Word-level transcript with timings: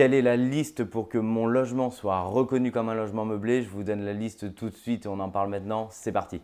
Quelle 0.00 0.14
est 0.14 0.22
la 0.22 0.38
liste 0.38 0.84
pour 0.84 1.10
que 1.10 1.18
mon 1.18 1.44
logement 1.44 1.90
soit 1.90 2.22
reconnu 2.22 2.72
comme 2.72 2.88
un 2.88 2.94
logement 2.94 3.26
meublé? 3.26 3.62
Je 3.62 3.68
vous 3.68 3.82
donne 3.82 4.00
la 4.00 4.14
liste 4.14 4.54
tout 4.54 4.70
de 4.70 4.74
suite 4.74 5.06
on 5.06 5.20
en 5.20 5.28
parle 5.28 5.50
maintenant. 5.50 5.88
C'est 5.90 6.10
parti. 6.10 6.40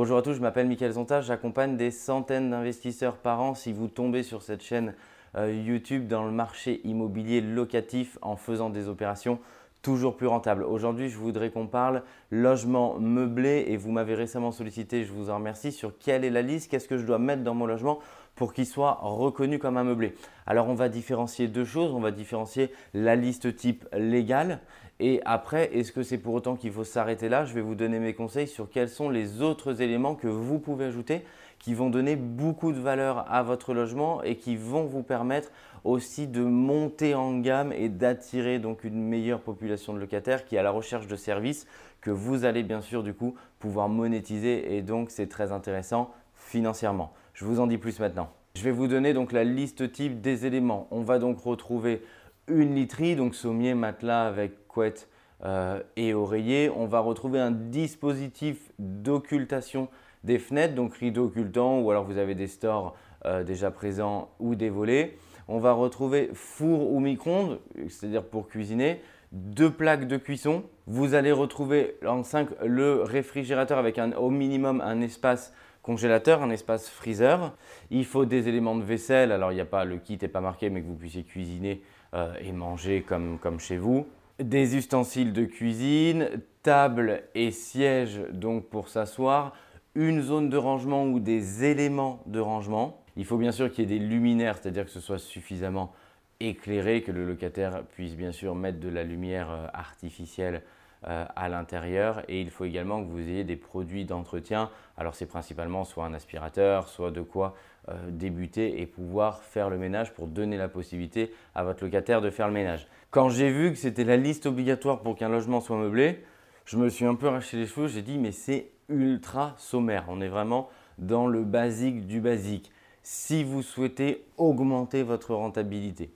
Bonjour 0.00 0.16
à 0.16 0.22
tous, 0.22 0.32
je 0.32 0.40
m'appelle 0.40 0.66
Mickaël 0.66 0.92
Zonta, 0.92 1.20
j'accompagne 1.20 1.76
des 1.76 1.90
centaines 1.90 2.48
d'investisseurs 2.48 3.18
par 3.18 3.42
an. 3.42 3.54
Si 3.54 3.70
vous 3.70 3.86
tombez 3.86 4.22
sur 4.22 4.40
cette 4.40 4.62
chaîne 4.62 4.94
euh, 5.36 5.52
YouTube 5.52 6.08
dans 6.08 6.24
le 6.24 6.30
marché 6.30 6.80
immobilier 6.84 7.42
locatif 7.42 8.16
en 8.22 8.36
faisant 8.36 8.70
des 8.70 8.88
opérations 8.88 9.38
toujours 9.82 10.16
plus 10.16 10.26
rentables. 10.26 10.64
Aujourd'hui, 10.64 11.10
je 11.10 11.18
voudrais 11.18 11.50
qu'on 11.50 11.66
parle 11.66 12.02
logement 12.30 12.98
meublé 12.98 13.66
et 13.68 13.76
vous 13.76 13.92
m'avez 13.92 14.14
récemment 14.14 14.52
sollicité, 14.52 15.04
je 15.04 15.12
vous 15.12 15.28
en 15.28 15.34
remercie, 15.34 15.70
sur 15.70 15.98
quelle 15.98 16.24
est 16.24 16.30
la 16.30 16.40
liste, 16.40 16.70
qu'est-ce 16.70 16.88
que 16.88 16.96
je 16.96 17.04
dois 17.04 17.18
mettre 17.18 17.42
dans 17.42 17.54
mon 17.54 17.66
logement? 17.66 17.98
Pour 18.40 18.54
qu'il 18.54 18.64
soit 18.64 19.00
reconnu 19.02 19.58
comme 19.58 19.76
un 19.76 19.84
meublé. 19.84 20.14
Alors 20.46 20.70
on 20.70 20.74
va 20.74 20.88
différencier 20.88 21.46
deux 21.46 21.66
choses, 21.66 21.92
on 21.92 22.00
va 22.00 22.10
différencier 22.10 22.72
la 22.94 23.14
liste 23.14 23.54
type 23.54 23.86
légale 23.92 24.60
et 24.98 25.20
après, 25.26 25.76
est-ce 25.76 25.92
que 25.92 26.02
c'est 26.02 26.16
pour 26.16 26.32
autant 26.32 26.56
qu'il 26.56 26.72
faut 26.72 26.82
s'arrêter 26.82 27.28
là? 27.28 27.44
Je 27.44 27.52
vais 27.52 27.60
vous 27.60 27.74
donner 27.74 27.98
mes 27.98 28.14
conseils 28.14 28.48
sur 28.48 28.70
quels 28.70 28.88
sont 28.88 29.10
les 29.10 29.42
autres 29.42 29.82
éléments 29.82 30.14
que 30.14 30.26
vous 30.26 30.58
pouvez 30.58 30.86
ajouter 30.86 31.22
qui 31.58 31.74
vont 31.74 31.90
donner 31.90 32.16
beaucoup 32.16 32.72
de 32.72 32.78
valeur 32.78 33.30
à 33.30 33.42
votre 33.42 33.74
logement 33.74 34.22
et 34.22 34.36
qui 34.36 34.56
vont 34.56 34.84
vous 34.84 35.02
permettre 35.02 35.50
aussi 35.84 36.26
de 36.26 36.40
monter 36.40 37.14
en 37.14 37.40
gamme 37.40 37.74
et 37.74 37.90
d'attirer 37.90 38.58
donc 38.58 38.84
une 38.84 39.02
meilleure 39.02 39.42
population 39.42 39.92
de 39.92 39.98
locataires 39.98 40.46
qui 40.46 40.56
est 40.56 40.58
à 40.58 40.62
la 40.62 40.70
recherche 40.70 41.06
de 41.06 41.16
services 41.16 41.66
que 42.00 42.10
vous 42.10 42.46
allez 42.46 42.62
bien 42.62 42.80
sûr 42.80 43.02
du 43.02 43.12
coup 43.12 43.34
pouvoir 43.58 43.90
monétiser 43.90 44.78
et 44.78 44.80
donc 44.80 45.10
c'est 45.10 45.28
très 45.28 45.52
intéressant 45.52 46.10
financièrement. 46.34 47.12
Je 47.34 47.44
vous 47.44 47.60
en 47.60 47.66
dis 47.66 47.78
plus 47.78 47.98
maintenant. 48.00 48.30
Je 48.54 48.62
vais 48.62 48.70
vous 48.70 48.88
donner 48.88 49.12
donc 49.12 49.32
la 49.32 49.44
liste 49.44 49.92
type 49.92 50.20
des 50.20 50.46
éléments. 50.46 50.88
On 50.90 51.02
va 51.02 51.18
donc 51.18 51.38
retrouver 51.40 52.02
une 52.48 52.74
literie, 52.74 53.16
donc 53.16 53.34
sommier, 53.34 53.74
matelas 53.74 54.26
avec 54.26 54.66
couette 54.66 55.08
euh, 55.44 55.80
et 55.96 56.14
oreiller. 56.14 56.70
On 56.70 56.86
va 56.86 57.00
retrouver 57.00 57.38
un 57.38 57.52
dispositif 57.52 58.72
d'occultation 58.78 59.88
des 60.24 60.38
fenêtres, 60.38 60.74
donc 60.74 60.94
rideau 60.96 61.26
occultant 61.26 61.80
ou 61.80 61.90
alors 61.90 62.04
vous 62.04 62.18
avez 62.18 62.34
des 62.34 62.48
stores 62.48 62.94
euh, 63.24 63.44
déjà 63.44 63.70
présents 63.70 64.30
ou 64.38 64.54
des 64.54 64.68
volets. 64.68 65.16
On 65.48 65.58
va 65.58 65.72
retrouver 65.72 66.30
four 66.34 66.92
ou 66.92 67.00
micro-ondes, 67.00 67.60
c'est-à-dire 67.88 68.24
pour 68.24 68.48
cuisiner, 68.48 69.00
deux 69.32 69.70
plaques 69.70 70.06
de 70.06 70.16
cuisson. 70.16 70.64
Vous 70.86 71.14
allez 71.14 71.32
retrouver 71.32 71.96
en 72.06 72.22
5 72.22 72.48
le 72.64 73.02
réfrigérateur 73.02 73.78
avec 73.78 74.00
au 74.18 74.30
minimum 74.30 74.80
un 74.80 75.00
espace 75.00 75.52
congélateur, 75.82 76.42
un 76.42 76.50
espace 76.50 76.88
freezer. 76.88 77.54
Il 77.90 78.04
faut 78.04 78.24
des 78.24 78.48
éléments 78.48 78.76
de 78.76 78.82
vaisselle. 78.82 79.32
Alors, 79.32 79.52
il 79.52 79.56
n'y 79.56 79.60
a 79.60 79.66
pas 79.66 79.84
le 79.84 79.98
kit 79.98 80.18
n'est 80.20 80.28
pas 80.28 80.40
marqué, 80.40 80.70
mais 80.70 80.82
que 80.82 80.86
vous 80.86 80.94
puissiez 80.94 81.24
cuisiner 81.24 81.82
euh, 82.14 82.34
et 82.40 82.52
manger 82.52 83.02
comme, 83.02 83.38
comme 83.38 83.60
chez 83.60 83.76
vous. 83.76 84.06
Des 84.38 84.76
ustensiles 84.76 85.32
de 85.32 85.44
cuisine, 85.44 86.28
table 86.62 87.22
et 87.34 87.50
siège 87.50 88.20
donc 88.32 88.66
pour 88.66 88.88
s'asseoir, 88.88 89.54
une 89.94 90.22
zone 90.22 90.48
de 90.48 90.56
rangement 90.56 91.04
ou 91.04 91.20
des 91.20 91.64
éléments 91.64 92.22
de 92.26 92.40
rangement. 92.40 93.02
Il 93.16 93.24
faut 93.24 93.36
bien 93.36 93.52
sûr 93.52 93.70
qu'il 93.70 93.90
y 93.90 93.94
ait 93.94 93.98
des 93.98 94.04
luminaires, 94.04 94.56
c'est-à-dire 94.56 94.84
que 94.84 94.90
ce 94.90 95.00
soit 95.00 95.18
suffisamment 95.18 95.92
éclairé, 96.38 97.02
que 97.02 97.12
le 97.12 97.26
locataire 97.26 97.82
puisse 97.84 98.16
bien 98.16 98.32
sûr 98.32 98.54
mettre 98.54 98.80
de 98.80 98.88
la 98.88 99.04
lumière 99.04 99.50
euh, 99.50 99.66
artificielle 99.74 100.62
à 101.02 101.48
l'intérieur 101.48 102.22
et 102.28 102.42
il 102.42 102.50
faut 102.50 102.66
également 102.66 103.02
que 103.02 103.08
vous 103.08 103.20
ayez 103.20 103.44
des 103.44 103.56
produits 103.56 104.04
d'entretien. 104.04 104.68
Alors 104.98 105.14
c'est 105.14 105.26
principalement 105.26 105.84
soit 105.84 106.04
un 106.04 106.12
aspirateur, 106.12 106.88
soit 106.88 107.10
de 107.10 107.22
quoi 107.22 107.54
euh, 107.88 108.10
débuter 108.10 108.82
et 108.82 108.86
pouvoir 108.86 109.42
faire 109.42 109.70
le 109.70 109.78
ménage 109.78 110.12
pour 110.12 110.26
donner 110.26 110.58
la 110.58 110.68
possibilité 110.68 111.32
à 111.54 111.64
votre 111.64 111.82
locataire 111.82 112.20
de 112.20 112.28
faire 112.28 112.46
le 112.46 112.52
ménage. 112.52 112.86
Quand 113.10 113.30
j'ai 113.30 113.50
vu 113.50 113.70
que 113.70 113.78
c'était 113.78 114.04
la 114.04 114.18
liste 114.18 114.44
obligatoire 114.44 115.00
pour 115.00 115.16
qu'un 115.16 115.30
logement 115.30 115.62
soit 115.62 115.78
meublé, 115.78 116.22
je 116.66 116.76
me 116.76 116.90
suis 116.90 117.06
un 117.06 117.14
peu 117.14 117.28
arraché 117.28 117.56
les 117.56 117.66
cheveux, 117.66 117.88
j'ai 117.88 118.02
dit 118.02 118.18
mais 118.18 118.32
c'est 118.32 118.68
ultra 118.90 119.54
sommaire. 119.56 120.04
On 120.08 120.20
est 120.20 120.28
vraiment 120.28 120.68
dans 120.98 121.26
le 121.26 121.42
basique 121.42 122.06
du 122.06 122.20
basique. 122.20 122.70
Si 123.02 123.42
vous 123.42 123.62
souhaitez 123.62 124.26
augmenter 124.36 125.02
votre 125.02 125.34
rentabilité, 125.34 126.10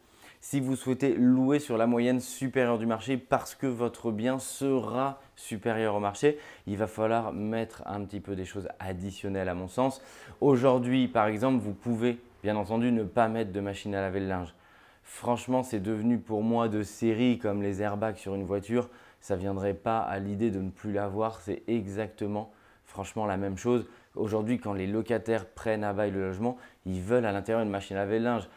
si 0.45 0.61
vous 0.61 0.77
souhaitez 0.77 1.15
louer 1.15 1.59
sur 1.59 1.79
la 1.79 1.87
moyenne 1.87 2.21
supérieure 2.21 2.77
du 2.77 2.85
marché 2.85 3.17
parce 3.17 3.55
que 3.55 3.67
votre 3.67 4.13
bien 4.13 4.39
sera 4.39 5.19
supérieur 5.37 5.95
au 5.95 6.01
marché, 6.01 6.39
il 6.67 6.77
va 6.77 6.87
falloir 6.87 7.33
mettre 7.33 7.83
un 7.87 8.05
petit 8.05 8.21
peu 8.21 8.37
des 8.37 8.45
choses 8.45 8.69
additionnelles 8.79 9.49
à 9.49 9.55
mon 9.55 9.69
sens. 9.69 10.03
Aujourd'hui, 10.43 11.09
par 11.09 11.29
exemple, 11.29 11.65
vous 11.65 11.73
pouvez 11.73 12.21
bien 12.43 12.57
entendu 12.57 12.93
ne 12.93 13.05
pas 13.05 13.29
mettre 13.29 13.53
de 13.53 13.61
machine 13.61 13.95
à 13.95 14.03
laver 14.03 14.21
le 14.21 14.29
linge. 14.29 14.55
Franchement, 15.03 15.63
c'est 15.63 15.81
devenu 15.81 16.19
pour 16.19 16.43
moi 16.43 16.69
de 16.69 16.83
série 16.83 17.39
comme 17.39 17.63
les 17.63 17.81
airbags 17.81 18.17
sur 18.17 18.35
une 18.35 18.45
voiture. 18.45 18.91
Ça 19.23 19.37
ne 19.37 19.41
viendrait 19.41 19.73
pas 19.73 20.01
à 20.01 20.19
l'idée 20.19 20.51
de 20.51 20.61
ne 20.61 20.69
plus 20.69 20.93
l'avoir. 20.93 21.41
C'est 21.41 21.63
exactement, 21.69 22.53
franchement, 22.85 23.25
la 23.25 23.39
même 23.39 23.57
chose. 23.57 23.87
Aujourd'hui, 24.15 24.59
quand 24.59 24.75
les 24.75 24.87
locataires 24.87 25.47
prennent 25.47 25.85
à 25.85 25.95
bail 25.95 26.11
le 26.11 26.21
logement, 26.21 26.59
ils 26.85 27.01
veulent 27.01 27.25
à 27.25 27.33
l'intérieur 27.33 27.65
une 27.65 27.71
machine 27.71 27.97
à 27.97 28.01
laver 28.01 28.19
le 28.19 28.27
linge 28.27 28.49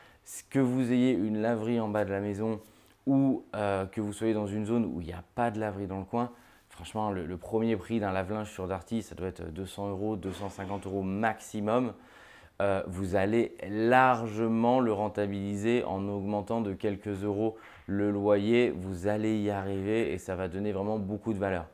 que 0.49 0.59
vous 0.59 0.91
ayez 0.91 1.11
une 1.11 1.41
laverie 1.41 1.79
en 1.79 1.89
bas 1.89 2.05
de 2.05 2.11
la 2.11 2.19
maison 2.19 2.59
ou 3.05 3.45
euh, 3.55 3.85
que 3.85 4.01
vous 4.01 4.13
soyez 4.13 4.33
dans 4.33 4.47
une 4.47 4.65
zone 4.65 4.85
où 4.85 5.01
il 5.01 5.07
n'y 5.07 5.13
a 5.13 5.23
pas 5.35 5.51
de 5.51 5.59
laverie 5.59 5.87
dans 5.87 5.99
le 5.99 6.05
coin, 6.05 6.31
franchement, 6.69 7.11
le, 7.11 7.37
premier 7.37 7.77
prix 7.77 7.99
d'un 7.99 8.11
lave-linge 8.11 8.51
sur 8.51 8.67
Darty, 8.67 9.01
ça 9.01 9.15
doit 9.15 9.27
être 9.27 9.43
200 9.51 9.89
euros, 9.89 10.15
250 10.15 10.85
euros 10.85 11.01
maximum. 11.01 11.93
Euh, 12.61 12.83
vous 12.87 13.15
allez 13.15 13.55
largement 13.69 14.79
le 14.79 14.91
rentabiliser 14.91 15.83
en 15.83 16.07
augmentant 16.07 16.61
de 16.61 16.73
quelques 16.73 17.23
euros 17.23 17.55
le 17.85 18.11
loyer. 18.11 18.71
Vous 18.71 19.07
allez 19.07 19.39
y 19.39 19.49
arriver 19.49 20.11
et 20.11 20.17
ça 20.17 20.35
va 20.35 20.47
donner 20.47 20.71
vraiment 20.71 20.99
beaucoup 20.99 21.33
de 21.33 21.39
valeur. 21.39 21.67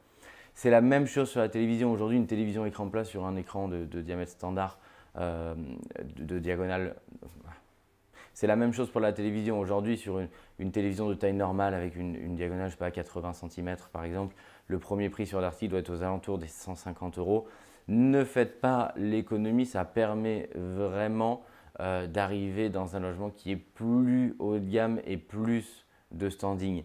C'est 0.53 0.69
la 0.69 0.81
même 0.81 1.08
chose 1.08 1.30
sur 1.30 1.40
la 1.40 1.50
télévision. 1.50 1.92
Aujourd'hui, 1.92 2.18
une 2.18 2.28
télévision 2.28 2.66
écran 2.66 2.88
plat 2.88 3.03
sur 3.03 3.25
un 3.25 3.36
écran 3.36 3.68
de, 3.68 3.86
diamètre 4.02 4.31
standard, 4.31 4.78
euh, 5.18 5.56
de, 6.16 6.38
diagonale, 6.38 6.96
c'est 8.33 8.47
la 8.47 8.55
même 8.55 8.73
chose 8.73 8.89
pour 8.89 9.01
la 9.01 9.13
télévision. 9.13 9.59
Aujourd'hui, 9.59 9.97
sur 9.97 10.19
une, 10.59 10.71
télévision 10.71 11.07
de 11.09 11.13
taille 11.13 11.33
normale 11.33 11.73
avec 11.73 11.95
une, 11.95 12.35
diagonale, 12.35 12.67
je 12.67 12.71
sais 12.71 12.77
pas, 12.77 12.91
80 12.91 13.33
cm 13.33 13.75
par 13.91 14.03
exemple, 14.03 14.35
le 14.67 14.79
premier 14.79 15.09
prix 15.09 15.27
sur 15.27 15.39
l'article 15.41 15.71
doit 15.71 15.79
être 15.79 15.91
aux 15.91 16.01
alentours 16.01 16.38
des 16.38 16.47
150 16.47 17.17
euros. 17.17 17.47
Ne 17.88 18.23
faites 18.23 18.61
pas 18.61 18.94
l'économie, 18.95 19.66
ça 19.66 19.85
permet 19.85 20.49
vraiment 20.55 21.44
euh, 21.79 22.07
d'arriver 22.07 22.69
dans 22.69 22.95
un 22.95 22.99
logement 22.99 23.29
qui 23.29 23.51
est 23.51 23.57
plus 23.57 24.35
haut 24.39 24.57
de 24.57 24.69
gamme 24.69 25.00
et 25.05 25.17
plus 25.17 25.85
de 26.11 26.29
standing. 26.29 26.83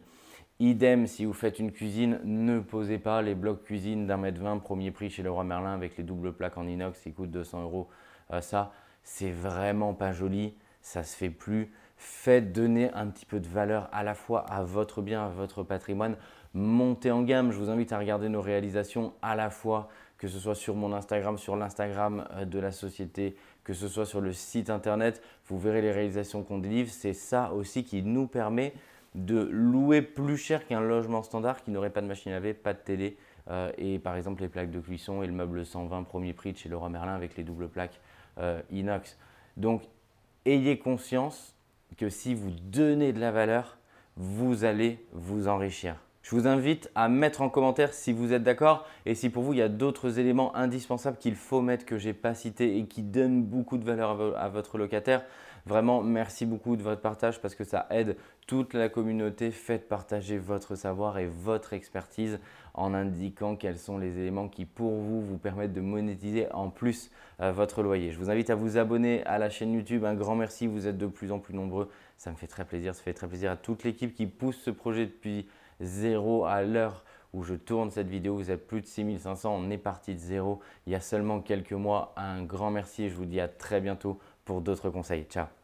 Idem, 0.61 1.07
si 1.07 1.25
vous 1.25 1.33
faites 1.33 1.61
une 1.61 1.71
cuisine, 1.71 2.19
ne 2.25 2.59
posez 2.59 2.99
pas 2.99 3.23
les 3.23 3.37
blocs 3.37 3.63
cuisine 3.63 4.09
d'un 4.09 4.17
mètre 4.17 4.41
vingt, 4.41 4.59
premier 4.59 4.91
prix 4.91 5.09
chez 5.09 5.23
Leroy 5.23 5.45
Merlin 5.45 5.73
avec 5.73 5.97
les 5.97 6.03
doubles 6.03 6.33
plaques 6.33 6.59
en 6.59 6.67
inox 6.67 7.01
qui 7.01 7.13
coûtent 7.13 7.31
200 7.31 7.63
euros. 7.63 7.89
Euh, 8.33 8.41
ça, 8.41 8.73
c'est 9.05 9.31
vraiment 9.31 9.95
pas 9.95 10.11
joli 10.11 10.55
ça 10.89 11.05
se 11.05 11.15
fait 11.15 11.29
plus. 11.29 11.71
Faites 11.99 12.53
donner 12.53 12.91
un 12.95 13.09
petit 13.09 13.27
peu 13.27 13.41
de 13.41 13.47
valeur 13.47 13.91
à 13.93 14.03
la 14.03 14.15
fois 14.15 14.47
à 14.49 14.63
votre 14.63 15.03
bien, 15.03 15.27
à 15.27 15.29
votre 15.29 15.63
patrimoine. 15.63 16.17
Montez 16.55 17.11
en 17.11 17.23
gamme. 17.23 17.53
Je 17.53 17.59
vous 17.59 17.69
invite 17.69 17.93
à 17.93 17.99
regarder 17.99 18.31
nos 18.31 18.41
réalisations 18.41 19.13
à 19.21 19.37
la 19.37 19.51
fois, 19.51 19.91
que 20.17 20.29
ce 20.29 20.39
soit 20.39 20.55
sur 20.55 20.75
mon 20.77 20.95
Instagram, 20.95 21.37
sur 21.37 21.57
l'Instagram 21.57 22.27
euh, 22.33 22.47
de 22.47 22.59
la 22.59 22.73
société, 22.73 23.37
que 23.65 23.75
ce 23.75 23.87
soit 23.87 24.07
sur 24.07 24.23
le 24.23 24.33
site 24.33 24.71
internet. 24.71 25.23
Vous 25.49 25.59
verrez 25.59 25.83
les 25.83 25.93
réalisations 25.93 26.43
qu'on 26.43 26.59
délivre. 26.59 26.91
C'est 26.91 27.13
ça 27.13 27.53
aussi 27.53 27.85
qui 27.85 28.03
nous 28.03 28.27
permet 28.27 28.73
de 29.15 29.47
louer 29.53 30.01
plus 30.01 30.39
cher 30.39 30.67
qu'un 30.67 30.81
logement 30.81 31.23
standard 31.23 31.63
qui 31.63 31.71
n'aurait 31.71 31.91
pas 31.91 32.01
de 32.01 32.07
machine 32.07 32.33
à 32.33 32.37
laver, 32.37 32.55
pas 32.55 32.73
de 32.73 32.79
télé 32.79 33.19
euh, 33.51 33.71
et 33.77 33.99
par 33.99 34.17
exemple 34.17 34.41
les 34.41 34.49
plaques 34.49 34.71
de 34.71 34.81
cuisson 34.81 35.23
et 35.23 35.27
le 35.27 35.33
meuble 35.33 35.67
120 35.67 36.03
premier 36.05 36.33
prix 36.33 36.53
de 36.53 36.59
chez 36.59 36.69
Leroy 36.71 36.89
Merlin 36.89 37.15
avec 37.15 37.37
les 37.37 37.43
doubles 37.43 37.69
plaques 37.69 38.01
euh, 38.39 38.63
inox. 38.71 39.19
Donc 39.57 39.83
ayez 40.49 40.79
conscience 40.79 41.55
que 41.97 42.09
si 42.09 42.35
vous 42.35 42.51
donnez 42.51 43.13
de 43.13 43.21
la 43.21 43.31
valeur, 43.31 43.79
vous 44.17 44.65
allez 44.65 45.05
vous 45.13 45.49
enrichir. 45.49 45.97
Je 46.23 46.35
vous 46.35 46.47
invite 46.47 46.91
à 46.95 47.09
mettre 47.09 47.41
en 47.41 47.49
commentaire 47.49 47.95
si 47.95 48.13
vous 48.13 48.33
êtes 48.33 48.43
d'accord 48.43 48.87
et 49.07 49.15
si 49.15 49.31
pour 49.31 49.43
vous 49.43 49.55
il 49.55 49.61
y 49.61 49.63
a 49.63 49.69
d'autres 49.69 50.19
éléments 50.19 50.55
indispensables 50.55 51.17
qu'il 51.17 51.37
faut 51.37 51.63
mettre 51.63 51.87
que 51.87 51.97
je 51.97 52.09
n'ai 52.09 52.15
pas 52.15 52.35
cités 52.35 52.77
et 52.77 52.87
qui 52.87 53.03
donnent 53.03 53.43
beaucoup 53.43 53.79
de 53.79 53.85
valeur 53.85 54.37
à 54.37 54.49
votre 54.49 54.77
locataire. 54.77 55.25
Vraiment, 55.65 56.03
merci 56.03 56.47
beaucoup 56.47 56.77
de 56.77 56.83
votre 56.83 57.01
partage 57.01 57.41
parce 57.41 57.55
que 57.55 57.65
ça 57.65 57.87
aide 57.91 58.17
toute 58.47 58.75
la 58.75 58.89
communauté. 58.89 59.51
Faites 59.51 59.89
partager 59.89 60.39
votre 60.39 60.75
savoir 60.75 61.19
et 61.19 61.27
votre 61.27 61.73
expertise 61.73 62.39
en 62.79 62.95
indiquant 62.95 63.57
quels 63.57 63.79
sont 63.79 63.99
les 63.99 64.19
éléments 64.19 64.49
qui 64.49 64.65
pour 64.65 64.93
vous 64.95 65.21
vous 65.21 65.39
permettent 65.39 65.73
de 65.73 65.81
monétiser 65.81 66.51
en 66.53 66.71
plus 66.71 67.11
euh, 67.41 67.53
votre 67.53 67.83
loyer. 67.83 68.11
Je 68.13 68.19
vous 68.19 68.31
invite 68.31 68.51
à 68.51 68.55
vous 68.55 68.79
abonner 68.79 69.25
à 69.25 69.39
la 69.39 69.51
chaîne 69.51 69.73
YouTube. 69.73 70.05
Un 70.05 70.15
grand 70.15 70.37
merci, 70.37 70.67
vous 70.67 70.87
êtes 70.87 70.99
de 70.99 71.07
plus 71.07 71.33
en 71.33 71.39
plus 71.39 71.55
nombreux. 71.55 71.91
Ça 72.17 72.31
me 72.31 72.37
fait 72.37 72.47
très 72.47 72.65
plaisir, 72.65 72.95
ça 72.95 73.03
fait 73.03 73.15
très 73.15 73.29
plaisir 73.29 73.51
à 73.51 73.57
toute 73.57 73.85
l'équipe 73.85 74.15
qui 74.15 74.27
pousse 74.27 74.57
ce 74.57 74.71
projet 74.71 75.07
depuis 75.07 75.49
zéro 75.81 76.45
à 76.45 76.63
l'heure 76.63 77.05
où 77.33 77.43
je 77.43 77.55
tourne 77.55 77.91
cette 77.91 78.09
vidéo. 78.09 78.37
Vous 78.37 78.51
êtes 78.51 78.67
plus 78.67 78.81
de 78.81 78.87
6500, 78.87 79.55
on 79.55 79.71
est 79.71 79.79
parti 79.79 80.15
de 80.15 80.21
zéro 80.21 80.61
il 80.87 80.93
y 80.93 80.97
a 80.97 81.01
seulement 81.01 81.41
quelques 81.41 81.73
mois. 81.73 82.15
Un 82.17 82.43
grand 82.43 82.71
merci 82.71 83.05
et 83.05 83.11
je 83.11 83.15
vous 83.15 83.27
dis 83.27 83.41
à 83.41 83.49
très 83.49 83.81
bientôt 83.81 84.19
pour 84.45 84.61
d'autres 84.61 84.91
conseils. 84.91 85.25
Ciao 85.25 85.58